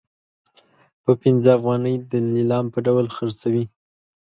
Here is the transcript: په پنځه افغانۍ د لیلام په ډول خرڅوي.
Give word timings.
په 1.03 1.11
پنځه 1.21 1.49
افغانۍ 1.57 1.95
د 2.11 2.11
لیلام 2.35 2.65
په 2.73 2.79
ډول 2.85 3.05
خرڅوي. 3.15 3.65